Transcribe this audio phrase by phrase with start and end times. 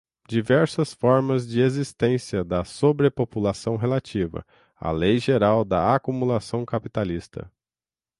[0.27, 4.43] Diversas formas de existência da sobrepopulação relativa.
[4.75, 7.51] A lei geral da acumulação capitalista